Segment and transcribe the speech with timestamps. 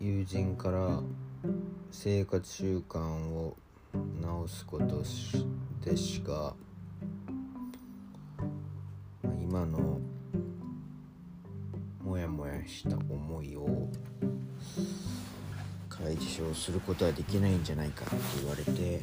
[0.00, 1.00] 友人から
[1.90, 3.56] 生活習慣を
[4.20, 5.02] 直すこと
[5.88, 6.54] でしか
[9.42, 10.00] 今の
[12.02, 13.88] モヤモヤした思いを
[15.88, 19.00] 解消することはできないんじゃないかって言われて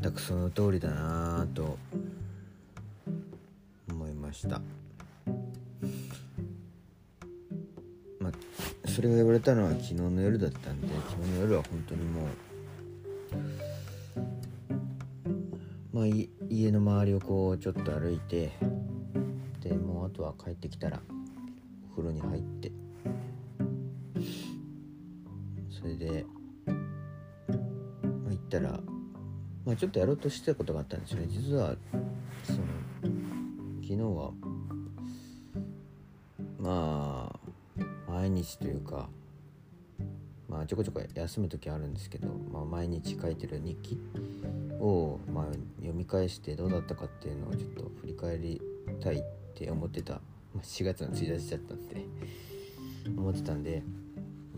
[0.00, 1.78] 全くその通りだなぁと
[4.30, 4.60] ました。
[8.20, 8.32] まあ
[8.88, 12.26] それが言われたのは昨日の夜だったんで昨日の夜は本当にもう
[15.92, 16.06] まあ
[16.48, 18.52] 家の周りをこうちょっと歩いて
[19.60, 21.00] でもうあとは帰ってきたら
[21.88, 22.70] お風呂に入って。
[25.70, 26.26] それで、
[26.66, 28.78] まあ、行ったら、
[29.64, 31.26] まあ、ちょっとやろうとしてたことがあったんですよね。
[31.30, 31.74] 実は
[33.90, 34.30] 昨日は
[36.60, 37.32] ま
[38.08, 39.08] あ毎日というか
[40.48, 43.98] まあちょこちょこ休む時あるんですけど、まあ、毎日書いてる日記
[44.78, 45.44] を、まあ、
[45.78, 48.62] 読み返してどうだったかっていうのをちょっと振り返り
[49.00, 49.22] たいっ
[49.56, 50.20] て思ってた、ま
[50.58, 52.04] あ、4月の1日だったんで
[53.18, 53.82] 思ってたんで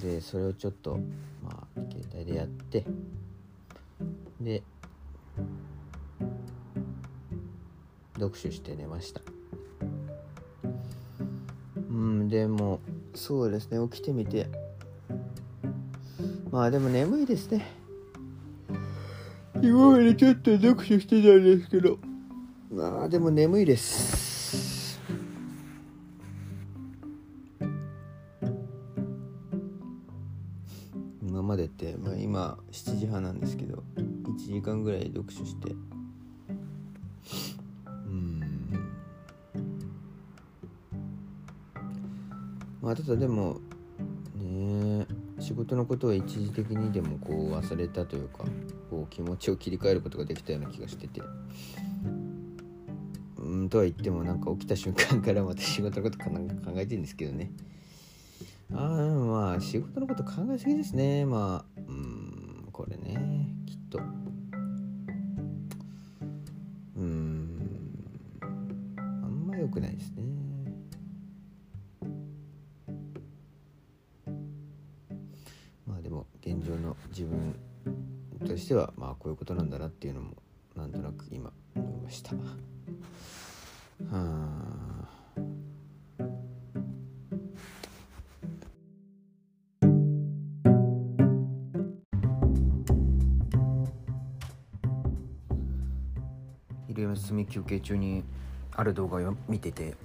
[0.00, 0.98] でそれをちょっと
[1.44, 2.86] まあ携帯でやって
[4.40, 4.62] で
[8.18, 9.20] 読書して寝ました。
[11.90, 12.80] うんでも
[13.14, 13.78] そうですね。
[13.88, 14.48] 起きてみて。
[16.50, 17.66] まあでも眠いですね。
[19.62, 21.98] 今までちょっと読書してたんですけど。
[22.70, 25.00] まあでも眠いです。
[31.22, 33.82] 今までって、まあ、今7時半なんですけど。
[34.38, 35.74] 1時間ぐらい読書して
[42.88, 43.60] まあただでも
[44.34, 45.06] ね
[45.38, 48.44] 仕事のことは一時的にでもこう忘れたというか
[48.88, 51.20] こう気持ちを切り替えることができたような気がしてて。
[53.36, 57.50] うんとは言ってもなんか起きた瞬間からまた仕事のことかなんか考えてるんですけどね。
[58.72, 61.24] ああまあ仕事のこと考えすぎですね。
[61.24, 61.77] まあ
[77.18, 77.58] 自分
[78.46, 80.36] としてはまあこういうことなんだなっていうのも
[80.76, 82.36] なんとなく今思いました。
[82.36, 82.38] は
[84.12, 85.08] あ。
[96.86, 98.22] 昼休み休憩中に
[98.76, 99.96] ある動画を見てて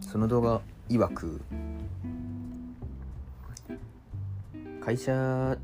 [0.00, 1.42] その動画曰く
[4.84, 5.56] 会社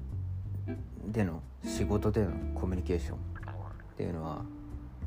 [1.09, 3.19] での仕事でのコミュニケーションっ
[3.95, 4.37] ていうのは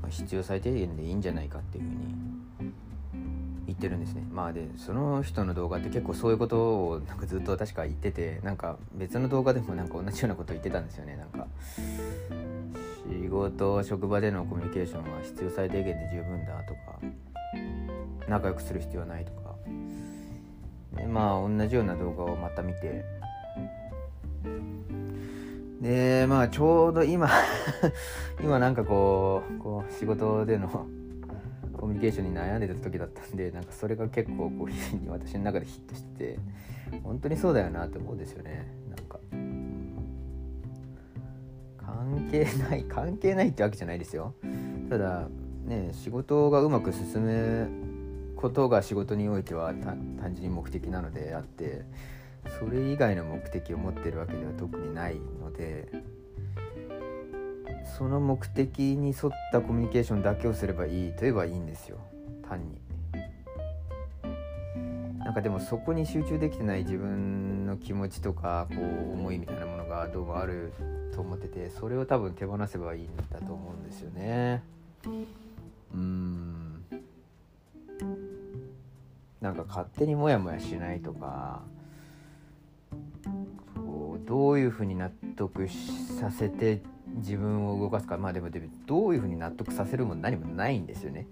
[0.01, 2.73] まあ必要最低限でいいんじゃないかっていうふうに
[3.65, 4.23] 言ってるんですね。
[4.31, 11.15] まあでその人の動画って結構そういうことをなんかずっと確か言っててなんか別の動画でもなんか同じようなこと言ってたんですよね。
[11.15, 11.47] なんか
[13.09, 16.99] 仕事職場でのコミュニケーションは必要最低限で十分だとか
[18.27, 19.55] 仲良くする必要はないとか。
[20.97, 23.03] でまあ同じような動画をまた見て
[25.81, 27.29] でまあちょうど今
[28.41, 30.69] 今なんかこうこう仕事での
[31.73, 36.39] コミュニケーションに悩んでた時だったんでなんかそれが結構こう私の中でヒットしてて
[37.03, 38.65] 本当にそうだよなって思うんですよね。
[38.89, 39.19] なんか
[41.77, 44.33] 関係ない関係ないってわけじゃないですよ。
[44.89, 45.27] ただ
[45.65, 47.67] ね仕事がうまく進む
[48.35, 51.83] ことが仕事においては単純に目的なのであって
[52.59, 55.87] それ以外の目的を持ってるわけでは特にないので
[57.97, 61.99] その目的に沿ったコミュニケーションだけをすればいいと言えばいいんですよ。
[62.47, 62.81] 単に。
[65.19, 70.73] なんかでもそこに集中できてない自分の気持ちとかこう思いみたいなものがどうもある
[71.13, 74.63] と思っててそれを多分手放せばいいんだと思うんですよね。
[75.93, 76.83] うん。
[79.39, 81.61] なんか勝手にモヤモヤしないとか
[84.25, 86.81] どういうふうに納得させて
[87.17, 88.17] 自分を動かすか。
[88.17, 91.27] まあでもでもどういうふうに納得させるも何もないんですよね。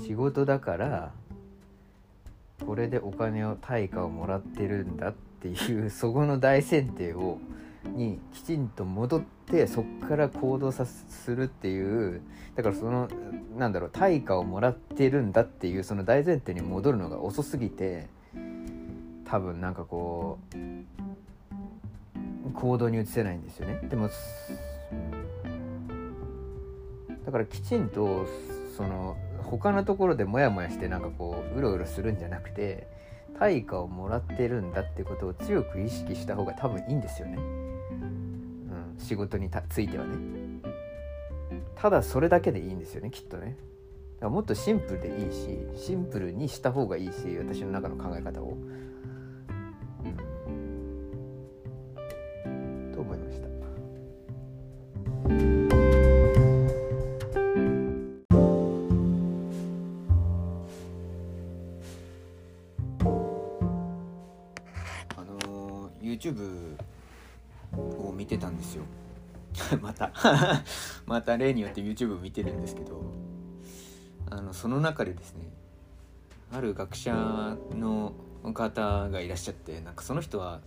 [0.00, 1.12] 仕事だから
[2.66, 7.38] これでお金を対価をもらってるんだっていう そこの大前提を
[7.84, 12.22] にきちんと戻ってそっから行動さするっていう
[12.54, 13.08] だからその
[13.58, 18.08] なんだろう対価をもらってるんだっていうその大前提に戻るのが遅すぎて
[19.26, 20.56] 多分なんかこう
[22.54, 23.80] 行動に移せないんですよね。
[23.88, 24.08] でも
[27.24, 28.26] だからきちんと
[28.76, 32.86] その他のところでモヤモヤしてなんかこううろうろするんじゃなくて
[33.38, 40.14] 対価をもらってるんだってことを強く意識した方が多分いいんですよね、うん、仕事についてはね。
[41.74, 43.56] ただそれだけでいいんですよねきっとね。
[44.16, 48.56] だからもっとシンプルでいいしシンプルにした方がいいし私の中の考え方を。
[53.04, 53.44] 思いました。
[65.16, 66.76] あの YouTube
[67.78, 68.84] を見てたんですよ
[69.80, 70.12] また
[71.06, 73.02] また例によって YouTube を見てるんですけど
[74.30, 75.44] あのその中でですね
[76.52, 78.12] ある学者の
[78.52, 80.60] 方がいらっしゃってなんかその人は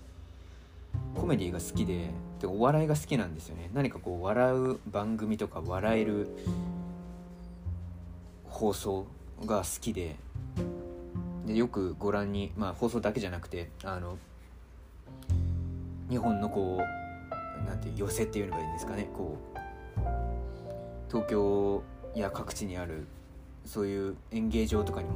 [1.16, 2.10] コメディが好きで
[2.40, 3.70] でお笑いが好きなんですよね。
[3.74, 6.28] 何かこう笑う番組とか笑える
[8.46, 9.08] 放送
[9.46, 10.16] が好きで。
[11.46, 14.18] でよくご覧にまあ放送だけじゃなくてあの
[16.10, 19.10] 日本のこうなんていう寄せっていうのがいいんですかね。
[19.14, 19.58] こう
[21.10, 21.84] 東京
[22.16, 23.08] や各地にある
[23.66, 25.16] そういう演芸場とかにも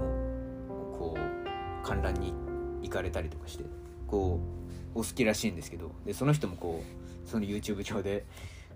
[0.97, 2.33] こう観覧に
[2.81, 3.65] 行かれたりとかして
[4.07, 4.39] こ
[4.69, 8.25] うお好きらしいんですけどでその人もこうその YouTube 上で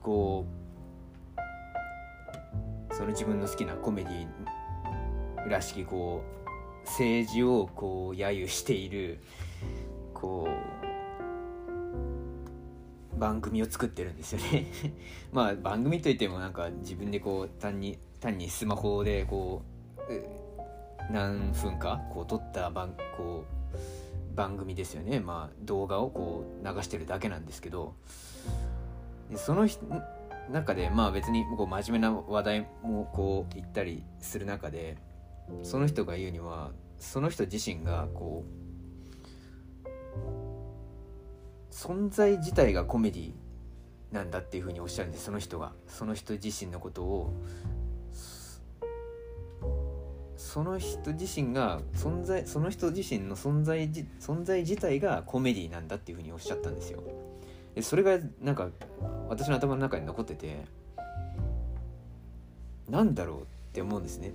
[0.01, 0.45] こ
[2.91, 4.27] うその自分の好きなコメディ
[5.49, 9.19] らしきこう政治をこう揶揄している
[10.13, 10.47] こ
[13.13, 14.67] う番組を作ってるんですよね。
[15.31, 19.61] まあ番組といってもなんか自分でこう単に単にスマホでこ
[20.09, 23.54] う何分かこう撮った番こう
[24.35, 25.19] 番組ですよね。
[25.19, 27.95] まあ動画をこう流してるだけなんですけど。
[29.29, 29.67] でその
[30.51, 34.97] 中でまあ別にこう真面目な話題もこう言ったりする中で
[35.63, 38.65] その人が言うにはその人自身がこう
[41.71, 43.33] 存在自体がコメディ
[44.11, 45.25] なんだっていうふうにおっしゃるんです。
[45.25, 45.73] その人が。
[45.87, 47.33] その人自身のことを
[50.55, 53.89] その人自身が存在その人自身の存在
[54.21, 57.03] 存在自体がコメディなんだっていうふうにおっしゃったんですよ。
[57.73, 58.69] でそれがなんか
[59.27, 60.63] 私の頭の中に残ってて
[62.89, 64.31] なんだろうって思うんですね。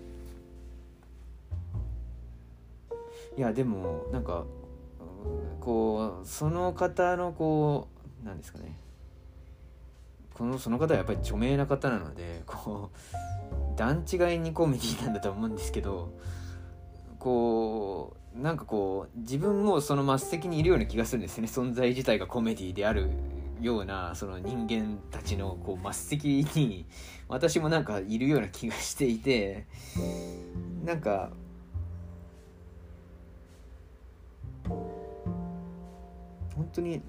[3.39, 4.45] いやでもなんか
[5.59, 7.89] こうその方のこ
[8.23, 8.77] うなんですかね。
[10.35, 16.13] このその方はやっぱり著名な方なのでこう段違いにコメディなんだと思うんですけど
[17.19, 21.49] こうなんかこう自分もその末席にいるような気がするんですね。
[21.49, 23.09] 存在自体がコメディである
[23.63, 26.85] ようなその人間たちのこう末席に
[27.27, 29.67] 私もなんかいるような気がしていて
[30.85, 31.31] なんか
[36.55, 37.01] 本当に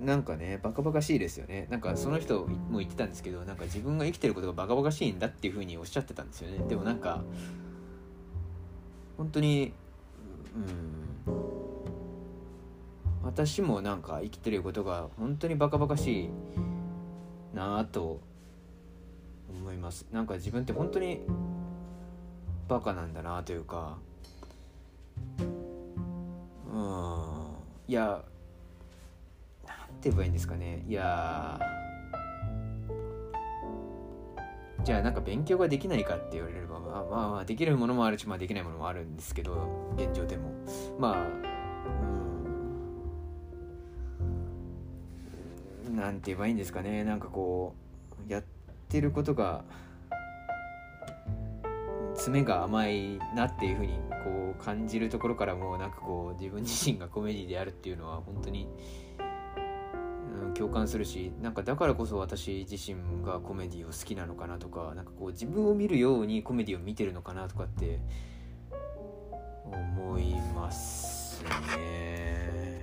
[0.00, 1.66] なんかねバカバカしいですよね。
[1.70, 6.66] なんかその人も言ってたんですけどなんか自分が生きてることがバカバカしいんだっていうふうにおっしゃってたんですよね。
[6.68, 7.22] でもなんか
[9.16, 9.72] 本当に
[10.54, 11.10] うん。
[13.22, 16.30] 私もなんか生きてることが本当にバカバカしい
[17.54, 18.20] なあと
[19.48, 20.06] 思います。
[20.10, 21.20] なんか自分って本当に
[22.66, 23.98] バカなんだなというか。
[26.72, 27.50] うん。
[27.88, 28.24] いや
[30.00, 30.82] て言えばいいんですかね。
[30.88, 31.60] いや
[34.82, 40.50] じゃあなんか勉強ができないかって言われればまあまあまあできるものもあるしまあできないものもあるんですけど現状でも。
[40.98, 41.26] まあ
[45.88, 45.96] うん。
[45.96, 47.04] なんて言えばいいんですかね。
[47.04, 47.74] なんかこ
[48.26, 48.44] うやっ
[48.88, 49.64] てることが
[52.14, 58.68] 爪が甘いなっていうふうにこう感じるところからもうなんかこう自分自身がコメディであるっていうのは本当に
[60.54, 68.00] 共感するしなんかだからこそ私自身がコメディを好きなのかなとかなんかこう自分を見るようにコメディを見てるのかなとかって
[69.64, 71.42] 思います
[71.76, 72.82] ね。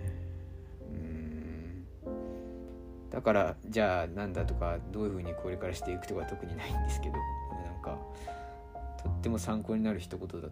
[0.81, 3.09] うん。
[3.09, 7.97] だからじゃあなんだとかどういうふうにこれからしていくとか特にないんですけどなんか
[9.03, 10.51] とっても参考になる一言だっ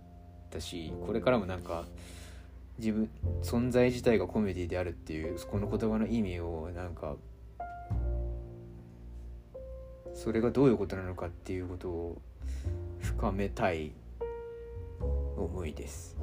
[0.50, 1.86] たしこれからもなんか
[2.77, 3.10] 自分
[3.41, 7.15] 存在自体がコメディであるっていうこの言葉の意味をなんか
[10.13, 12.22] それがどういうことなのかっていうことを
[13.00, 13.91] 深めたい
[15.38, 16.17] 思いです。